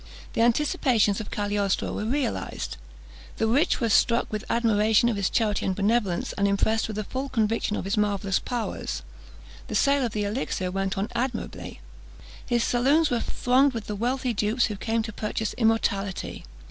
The 0.33 0.41
anticipations 0.41 1.21
of 1.21 1.29
Cagliostro 1.29 1.91
were 1.93 2.05
realised. 2.05 2.77
The 3.37 3.45
rich 3.45 3.79
were 3.79 3.89
struck 3.89 4.31
with 4.31 4.43
admiration 4.49 5.09
of 5.09 5.15
his 5.15 5.29
charity 5.29 5.63
and 5.63 5.75
benevolence, 5.75 6.33
and 6.33 6.47
impressed 6.47 6.87
with 6.87 6.97
a 6.97 7.03
full 7.03 7.29
conviction 7.29 7.75
of 7.77 7.85
his 7.85 7.97
marvellous 7.97 8.39
powers. 8.39 9.03
The 9.67 9.75
sale 9.75 10.03
of 10.03 10.13
the 10.13 10.23
elixir 10.23 10.71
went 10.71 10.97
on 10.97 11.07
admirably. 11.13 11.81
His 12.43 12.63
saloons 12.63 13.11
were 13.11 13.19
thronged 13.19 13.73
with 13.73 13.87
wealthy 13.91 14.33
dupes 14.33 14.65
who 14.65 14.75
came 14.75 15.03
to 15.03 15.13
purchase 15.13 15.53
immortality. 15.53 16.45